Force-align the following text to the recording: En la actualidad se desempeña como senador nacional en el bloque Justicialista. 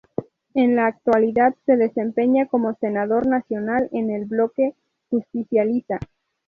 En 0.55 0.75
la 0.75 0.87
actualidad 0.87 1.53
se 1.67 1.77
desempeña 1.77 2.47
como 2.47 2.73
senador 2.73 3.27
nacional 3.27 3.87
en 3.91 4.09
el 4.09 4.25
bloque 4.25 4.73
Justicialista. 5.11 5.99